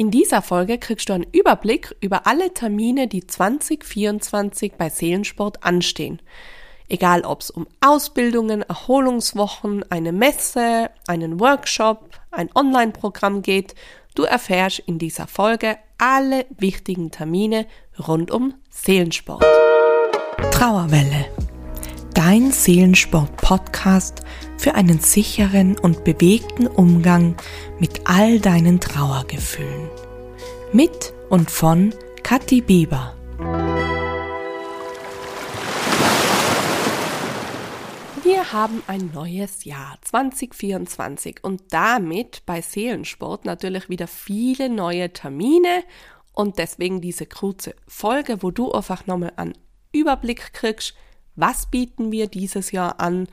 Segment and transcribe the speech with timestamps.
[0.00, 6.22] In dieser Folge kriegst du einen Überblick über alle Termine, die 2024 bei Seelensport anstehen.
[6.88, 13.74] Egal ob es um Ausbildungen, Erholungswochen, eine Messe, einen Workshop, ein Online-Programm geht,
[14.14, 17.66] du erfährst in dieser Folge alle wichtigen Termine
[17.98, 19.44] rund um Seelensport.
[20.50, 21.26] Trauerwelle.
[22.14, 24.22] Dein Seelensport-Podcast
[24.58, 27.36] für einen sicheren und bewegten Umgang
[27.78, 29.88] mit all deinen Trauergefühlen.
[30.72, 33.14] Mit und von Kathi Bieber.
[38.24, 45.84] Wir haben ein neues Jahr 2024 und damit bei Seelensport natürlich wieder viele neue Termine
[46.32, 49.54] und deswegen diese kurze Folge, wo du einfach nochmal einen
[49.92, 50.94] Überblick kriegst,
[51.40, 53.26] was bieten wir dieses Jahr an,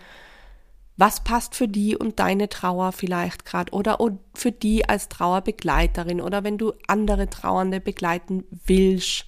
[0.98, 4.00] was passt für die und deine Trauer vielleicht gerade oder
[4.34, 9.26] für die als Trauerbegleiterin oder wenn du andere Trauernde begleiten willst.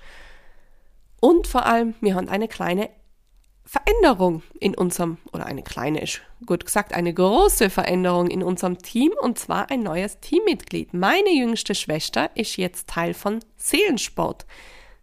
[1.21, 2.89] Und vor allem, wir haben eine kleine
[3.65, 6.03] Veränderung in unserem, oder eine kleine
[6.47, 10.95] gut gesagt, eine große Veränderung in unserem Team und zwar ein neues Teammitglied.
[10.95, 14.47] Meine jüngste Schwester ist jetzt Teil von Seelensport.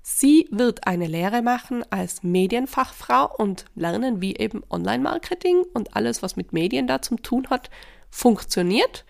[0.08, 6.36] Sie wird eine Lehre machen als Medienfachfrau und lernen, wie eben Online-Marketing und alles, was
[6.36, 7.70] mit Medien da zum tun hat,
[8.08, 9.04] funktioniert.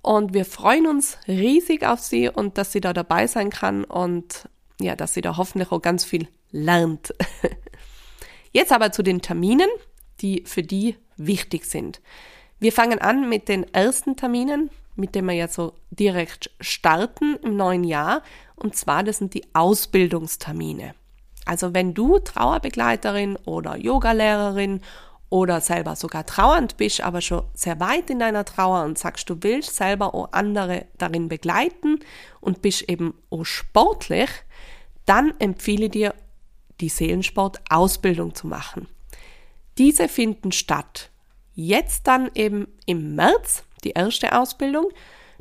[0.00, 4.48] Und wir freuen uns riesig auf sie und dass sie da dabei sein kann und
[4.80, 7.12] ja, dass sie da hoffentlich auch ganz viel lernt.
[8.52, 9.68] Jetzt aber zu den Terminen,
[10.20, 12.00] die für die wichtig sind.
[12.60, 17.56] Wir fangen an mit den ersten Terminen, mit denen wir jetzt so direkt starten im
[17.56, 18.22] neuen Jahr.
[18.56, 20.94] Und zwar, das sind die Ausbildungstermine.
[21.46, 24.82] Also wenn du Trauerbegleiterin oder Yogalehrerin
[25.30, 29.42] oder selber sogar trauernd bist, aber schon sehr weit in deiner Trauer und sagst, du
[29.42, 32.00] willst selber auch andere darin begleiten
[32.40, 34.30] und bist eben auch sportlich,
[35.06, 36.14] dann empfehle dir
[36.80, 38.88] die Seelensport-Ausbildung zu machen.
[39.78, 41.10] Diese finden statt.
[41.54, 44.86] Jetzt dann eben im März, die erste Ausbildung,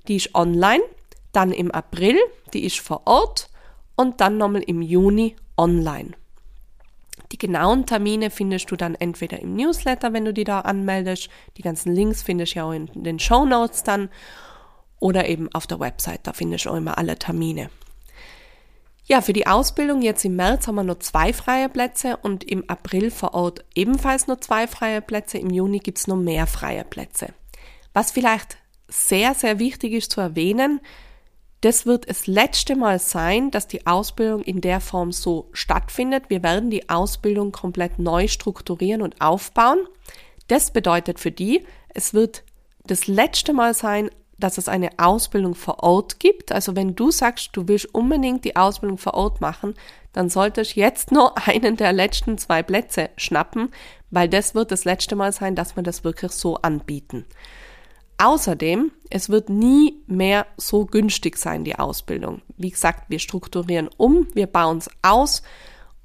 [0.07, 0.83] die ist online,
[1.31, 2.17] dann im April,
[2.53, 3.49] die ist vor Ort
[3.95, 6.11] und dann nochmal im Juni online.
[7.31, 11.29] Die genauen Termine findest du dann entweder im Newsletter, wenn du die da anmeldest.
[11.57, 14.09] Die ganzen Links findest du ja auch in den Show Notes dann
[14.99, 16.21] oder eben auf der Website.
[16.23, 17.69] Da findest du auch immer alle Termine.
[19.05, 22.69] Ja, für die Ausbildung jetzt im März haben wir nur zwei freie Plätze und im
[22.69, 25.37] April vor Ort ebenfalls nur zwei freie Plätze.
[25.37, 27.33] Im Juni gibt's nur mehr freie Plätze.
[27.97, 30.81] Was vielleicht sehr, sehr wichtig ist zu erwähnen,
[31.61, 36.25] das wird das letzte Mal sein, dass die Ausbildung in der Form so stattfindet.
[36.27, 39.79] Wir werden die Ausbildung komplett neu strukturieren und aufbauen.
[40.47, 42.43] Das bedeutet für die, es wird
[42.85, 46.51] das letzte Mal sein, dass es eine Ausbildung vor Ort gibt.
[46.51, 49.73] Also wenn du sagst, du willst unbedingt die Ausbildung vor Ort machen,
[50.13, 53.69] dann solltest du jetzt nur einen der letzten zwei Plätze schnappen,
[54.11, 57.25] weil das wird das letzte Mal sein, dass wir das wirklich so anbieten.
[58.19, 62.41] Außerdem, es wird nie mehr so günstig sein, die Ausbildung.
[62.57, 65.43] Wie gesagt, wir strukturieren um, wir bauen es aus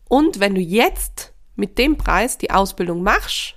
[0.08, 3.54] und wenn du jetzt mit dem Preis die Ausbildung machst,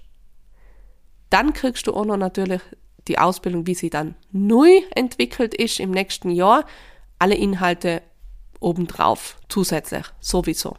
[1.30, 2.62] dann kriegst du auch noch natürlich
[3.10, 6.66] die Ausbildung, wie sie dann neu entwickelt ist im nächsten Jahr,
[7.20, 8.02] alle Inhalte
[8.60, 10.78] obendrauf, zusätzlich, sowieso.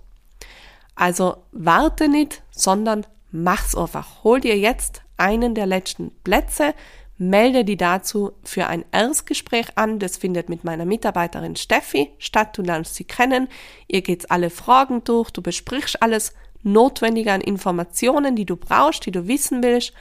[0.94, 4.24] Also warte nicht, sondern mach's einfach.
[4.24, 6.74] Hol dir jetzt einen der letzten Plätze,
[7.18, 9.98] melde die dazu für ein Erstgespräch an.
[9.98, 12.56] Das findet mit meiner Mitarbeiterin Steffi statt.
[12.56, 13.48] Du lernst sie kennen.
[13.88, 15.30] Ihr geht's alle Fragen durch.
[15.30, 19.92] Du besprichst alles Notwendige an Informationen, die du brauchst, die du wissen willst.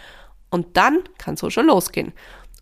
[0.50, 2.14] Und dann kann auch schon losgehen.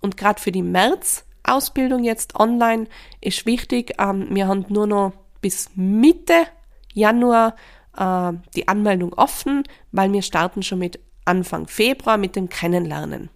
[0.01, 2.87] Und gerade für die März-Ausbildung jetzt online
[3.21, 6.45] ist wichtig, ähm, wir haben nur noch bis Mitte
[6.93, 7.55] Januar
[7.97, 13.29] äh, die Anmeldung offen, weil wir starten schon mit Anfang Februar mit dem Kennenlernen.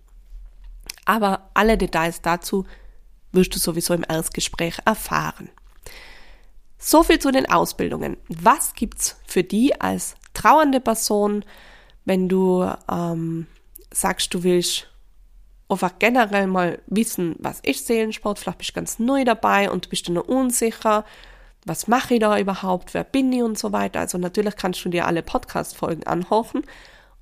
[1.07, 2.65] Aber alle Details dazu
[3.31, 5.49] wirst du sowieso im Erstgespräch erfahren.
[6.77, 8.17] So viel zu den Ausbildungen.
[8.27, 11.45] Was gibt's für die als trauernde Person,
[12.03, 13.47] wenn du ähm,
[13.91, 14.87] sagst, du willst
[15.69, 20.09] einfach generell mal wissen, was ist Seelensport, vielleicht bist du ganz neu dabei und bist
[20.09, 21.05] du noch unsicher,
[21.65, 24.01] was mache ich da überhaupt, wer bin ich und so weiter.
[24.01, 26.63] Also natürlich kannst du dir alle Podcast-Folgen anhören.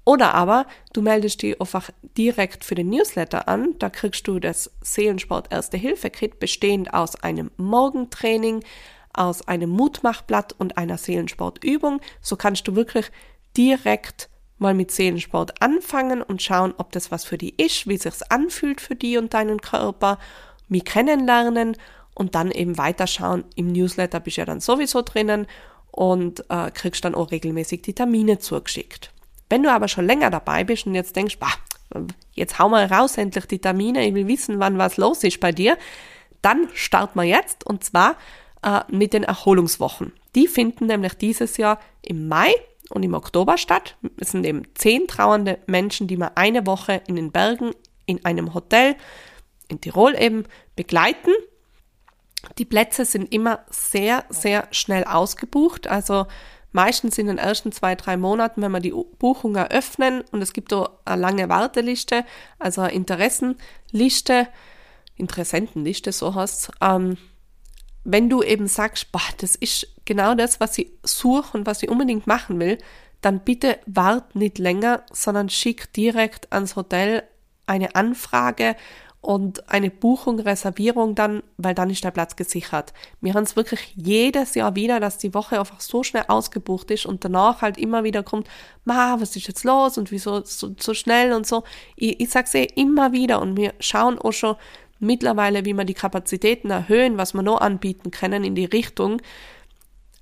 [0.06, 3.74] Oder aber du meldest dich einfach direkt für den Newsletter an.
[3.80, 8.64] Da kriegst du das Seelensport Erste Hilfe Kit bestehend aus einem Morgentraining,
[9.14, 12.02] aus einem Mutmachblatt und einer Seelensportübung.
[12.22, 13.12] So kannst du wirklich
[13.58, 18.22] direkt mal mit Seelensport anfangen und schauen, ob das was für die ist, wie sich's
[18.22, 20.20] anfühlt für die und deinen Körper,
[20.70, 21.78] mich kennenlernen
[22.14, 23.44] und dann eben weiterschauen.
[23.56, 25.48] Im Newsletter bist du ja dann sowieso drinnen
[25.92, 29.15] und äh, kriegst dann auch regelmäßig die Termine zugeschickt.
[29.56, 31.54] Wenn du aber schon länger dabei bist und jetzt denkst, bah,
[32.34, 35.54] jetzt hau mal raus endlich die Termine, ich will wissen, wann was los ist bei
[35.54, 35.78] dir,
[36.42, 38.18] dann starten wir jetzt und zwar
[38.64, 40.12] äh, mit den Erholungswochen.
[40.36, 42.54] Die finden nämlich dieses Jahr im Mai
[42.90, 43.96] und im Oktober statt.
[44.20, 47.72] Es sind eben zehn trauernde Menschen, die wir eine Woche in den Bergen
[48.06, 48.98] in einem Hotel
[49.70, 50.44] in Tirol eben
[50.76, 51.32] begleiten.
[52.58, 55.88] Die Plätze sind immer sehr, sehr schnell ausgebucht.
[55.88, 56.26] Also
[56.76, 60.74] meistens in den ersten zwei, drei Monaten, wenn wir die Buchung eröffnen und es gibt
[60.74, 62.26] da eine lange Warteliste,
[62.60, 64.50] also eine Interessenliste,
[65.16, 67.18] Interessentenliste, so heißt ähm,
[68.04, 71.90] wenn du eben sagst, boah, das ist genau das, was ich suche und was ich
[71.90, 72.78] unbedingt machen will,
[73.22, 77.24] dann bitte wart nicht länger, sondern schick direkt ans Hotel
[77.66, 78.76] eine Anfrage
[79.26, 82.94] und eine Buchung, Reservierung dann, weil dann ist der Platz gesichert.
[83.22, 87.08] Wir haben es wirklich jedes Jahr wieder, dass die Woche einfach so schnell ausgebucht ist
[87.08, 88.48] und danach halt immer wieder kommt,
[88.84, 91.64] ma, was ist jetzt los und wieso so, so schnell und so.
[91.96, 94.58] Ich, ich sag's eh immer wieder und wir schauen auch schon
[95.00, 99.22] mittlerweile, wie wir die Kapazitäten erhöhen, was wir noch anbieten können in die Richtung.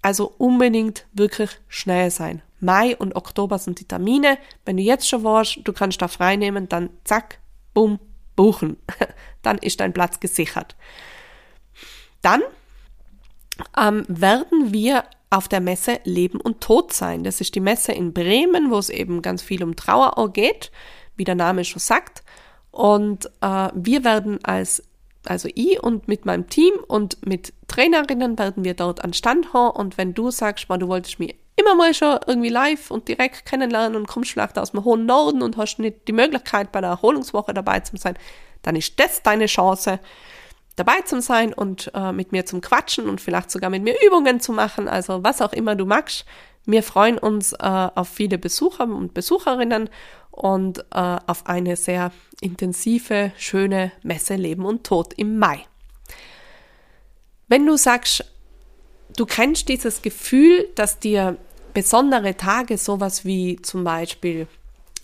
[0.02, 2.42] Also unbedingt wirklich schnell sein.
[2.62, 4.38] Mai und Oktober sind die Termine.
[4.64, 7.40] Wenn du jetzt schon warst, du kannst da frei nehmen, dann zack,
[7.74, 8.00] bumm,
[8.36, 8.78] buchen.
[9.42, 10.76] Dann ist dein Platz gesichert.
[12.22, 12.42] Dann
[13.78, 17.24] ähm, werden wir auf der Messe Leben und Tod sein.
[17.24, 20.72] Das ist die Messe in Bremen, wo es eben ganz viel um Trauer geht,
[21.16, 22.24] wie der Name schon sagt.
[22.72, 24.84] Und äh, wir werden als,
[25.26, 29.76] also ich und mit meinem Team und mit Trainerinnen werden wir dort an Stand haben.
[29.76, 33.96] Und wenn du sagst, du wolltest mich immer mal schon irgendwie live und direkt kennenlernen
[33.96, 37.54] und kommst vielleicht aus dem hohen Norden und hast nicht die Möglichkeit, bei der Erholungswoche
[37.54, 38.18] dabei zu sein,
[38.64, 40.00] dann ist das deine Chance,
[40.76, 44.40] dabei zu sein und äh, mit mir zum Quatschen und vielleicht sogar mit mir Übungen
[44.40, 46.26] zu machen, also was auch immer du magst.
[46.66, 49.90] Wir freuen uns äh, auf viele Besucher und Besucherinnen
[50.32, 52.12] und äh, auf eine sehr
[52.42, 55.66] intensive, schöne Messe Leben und Tod im Mai.
[57.48, 58.33] Wenn du sagst,
[59.15, 61.38] du kennst dieses Gefühl, dass dir
[61.74, 64.48] besondere Tage, sowas wie zum Beispiel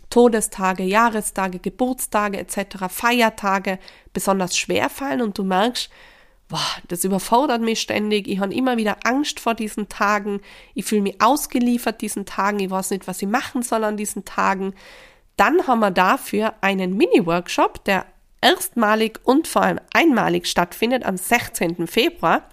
[0.10, 3.80] Todestage, Jahrestage, Geburtstage etc., Feiertage
[4.14, 5.90] besonders schwer fallen und du merkst,
[6.48, 10.42] boah, das überfordert mich ständig, ich habe immer wieder Angst vor diesen Tagen,
[10.74, 14.26] ich fühle mich ausgeliefert diesen Tagen, ich weiß nicht, was ich machen soll an diesen
[14.26, 14.74] Tagen,
[15.38, 18.06] dann haben wir dafür einen Mini-Workshop, der
[18.42, 21.88] erstmalig und vor allem einmalig stattfindet am 16.
[21.88, 22.50] Februar.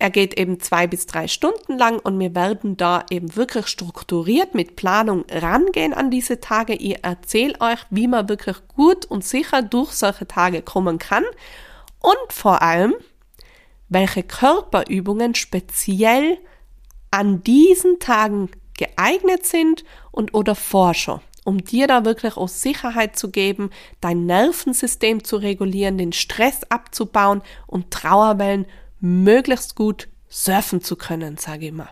[0.00, 4.54] Er geht eben zwei bis drei Stunden lang und wir werden da eben wirklich strukturiert
[4.54, 6.74] mit Planung rangehen an diese Tage.
[6.74, 11.24] Ich erzähle euch, wie man wirklich gut und sicher durch solche Tage kommen kann
[12.00, 12.94] und vor allem,
[13.88, 16.38] welche Körperübungen speziell
[17.10, 23.30] an diesen Tagen geeignet sind und oder Forscher, um dir da wirklich auch Sicherheit zu
[23.30, 28.66] geben, dein Nervensystem zu regulieren, den Stress abzubauen und Trauerwellen
[29.00, 31.90] möglichst gut surfen zu können, sage ich mal.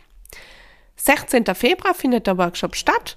[0.96, 1.44] 16.
[1.54, 3.16] Februar findet der Workshop statt.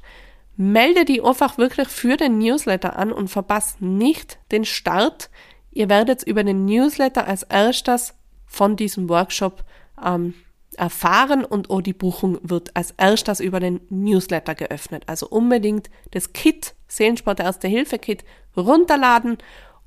[0.57, 5.29] Melde dich einfach wirklich für den Newsletter an und verpasst nicht den Start.
[5.71, 8.13] Ihr werdet über den Newsletter als erstes
[8.45, 9.63] von diesem Workshop
[10.03, 10.33] ähm,
[10.75, 15.03] erfahren und auch die Buchung wird als erstes über den Newsletter geöffnet.
[15.07, 18.23] Also unbedingt das Kit, Seelensport Erste Hilfe Kit,
[18.57, 19.37] runterladen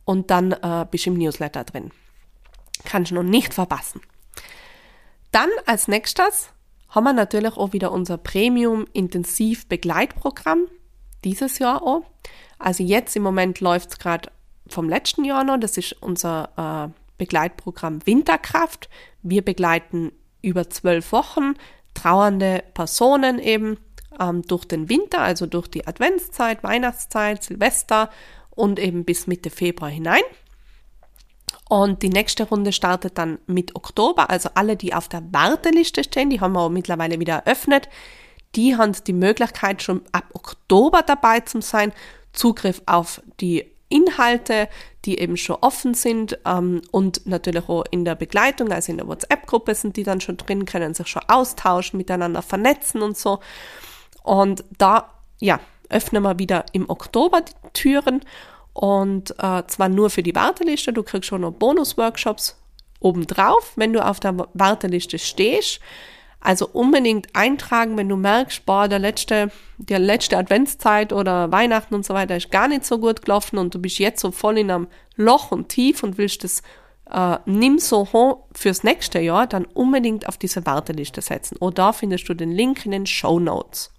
[0.04, 1.90] und dann äh, bist du im Newsletter drin.
[2.84, 4.00] Kannst du noch nicht verpassen.
[5.30, 6.50] Dann als nächstes
[6.88, 10.66] haben wir natürlich auch wieder unser Premium Intensiv Begleitprogramm.
[11.24, 12.02] Dieses Jahr auch.
[12.58, 14.30] Also jetzt im Moment läuft es gerade
[14.66, 15.58] vom letzten Jahr noch.
[15.58, 18.88] Das ist unser äh, Begleitprogramm Winterkraft.
[19.22, 20.12] Wir begleiten
[20.42, 21.54] über zwölf Wochen
[21.94, 23.78] trauernde Personen eben
[24.20, 28.10] ähm, durch den Winter, also durch die Adventszeit, Weihnachtszeit, Silvester
[28.50, 30.22] und eben bis Mitte Februar hinein.
[31.72, 34.28] Und die nächste Runde startet dann mit Oktober.
[34.28, 37.88] Also alle, die auf der Warteliste stehen, die haben wir mittlerweile wieder eröffnet.
[38.54, 41.94] Die haben die Möglichkeit, schon ab Oktober dabei zu sein.
[42.34, 44.68] Zugriff auf die Inhalte,
[45.06, 49.08] die eben schon offen sind ähm, und natürlich auch in der Begleitung, also in der
[49.08, 53.40] WhatsApp-Gruppe sind die dann schon drin, können sich schon austauschen, miteinander vernetzen und so.
[54.22, 55.08] Und da,
[55.40, 58.20] ja, öffnen wir wieder im Oktober die Türen
[58.72, 62.56] und äh, zwar nur für die Warteliste, du kriegst schon noch Bonus-Workshops
[63.00, 65.80] obendrauf, wenn du auf der Warteliste stehst.
[66.40, 72.04] Also unbedingt eintragen, wenn du merkst, boah, der letzte, der letzte Adventszeit oder Weihnachten und
[72.04, 74.70] so weiter ist gar nicht so gut gelaufen und du bist jetzt so voll in
[74.70, 76.62] einem Loch und tief und willst das
[77.12, 81.56] äh, nimm Soho fürs nächste Jahr dann unbedingt auf diese Warteliste setzen.
[81.58, 83.91] Oder da findest du den Link in den Show Notes.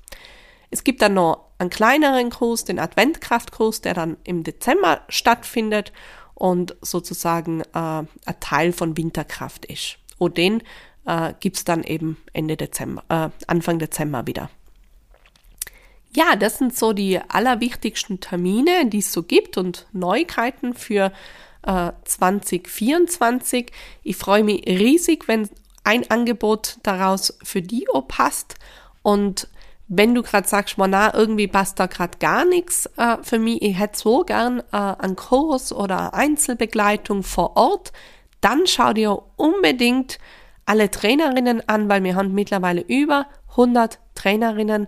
[0.73, 5.93] Es gibt dann noch einen kleineren Kurs, den Adventkraftkurs, der dann im Dezember stattfindet
[6.33, 9.97] und sozusagen äh, ein Teil von Winterkraft ist.
[10.17, 10.63] Und den
[11.05, 14.49] äh, gibt dann eben Ende Dezember, äh, Anfang Dezember wieder.
[16.15, 21.11] Ja, das sind so die allerwichtigsten Termine, die es so gibt und Neuigkeiten für
[21.67, 23.71] äh, 2024.
[24.01, 25.47] Ich freue mich riesig, wenn
[25.83, 28.55] ein Angebot daraus für Dio passt
[29.03, 29.47] und
[29.87, 33.77] wenn du gerade sagst, na, irgendwie passt da gerade gar nichts äh, für mich, ich
[33.77, 37.91] hätte so gern äh, einen Kurs oder Einzelbegleitung vor Ort,
[38.41, 40.19] dann schau dir unbedingt
[40.65, 44.87] alle Trainerinnen an, weil wir haben mittlerweile über 100 Trainerinnen,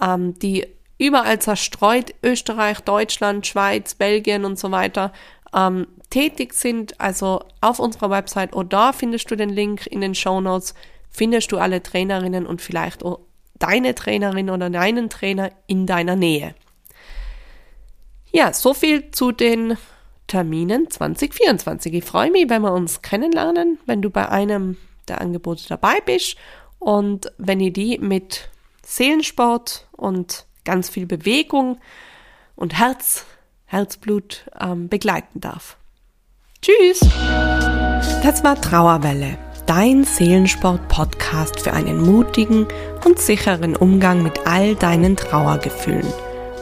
[0.00, 0.66] ähm, die
[0.98, 5.12] überall zerstreut, Österreich, Deutschland, Schweiz, Belgien und so weiter,
[5.54, 7.00] ähm, tätig sind.
[7.00, 10.74] Also auf unserer Website oder findest du den Link in den Show Notes,
[11.10, 13.20] findest du alle Trainerinnen und vielleicht auch
[13.58, 16.54] deine Trainerin oder deinen Trainer in deiner Nähe.
[18.32, 19.76] Ja, so viel zu den
[20.26, 21.94] Terminen 2024.
[21.94, 24.76] Ich freue mich, wenn wir uns kennenlernen, wenn du bei einem
[25.08, 26.36] der Angebote dabei bist
[26.78, 28.48] und wenn ihr die mit
[28.84, 31.78] Seelensport und ganz viel Bewegung
[32.56, 33.26] und Herz,
[33.66, 35.76] Herzblut ähm, begleiten darf.
[36.60, 37.00] Tschüss!
[38.22, 42.66] Das war Trauerwelle, dein Seelensport-Podcast für einen mutigen
[43.04, 46.12] und sicheren Umgang mit all deinen Trauergefühlen.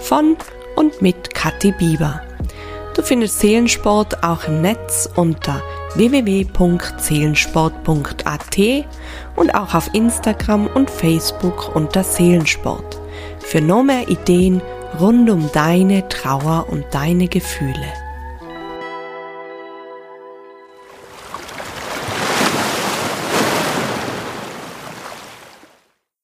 [0.01, 0.37] Von
[0.77, 2.23] und mit Kathi Bieber.
[2.95, 5.63] Du findest Seelensport auch im Netz unter
[5.95, 8.59] www.seelensport.at
[9.37, 13.01] und auch auf Instagram und Facebook unter Seelensport.
[13.41, 14.63] Für noch mehr Ideen
[15.01, 17.87] rund um deine Trauer und deine Gefühle.